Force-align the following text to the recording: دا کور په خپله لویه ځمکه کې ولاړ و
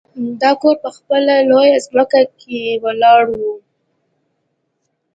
دا 0.41 0.51
کور 0.61 0.75
په 0.83 0.89
خپله 0.97 1.33
لویه 1.49 1.77
ځمکه 1.87 2.21
کې 2.39 2.61
ولاړ 2.83 3.21
و 3.37 3.39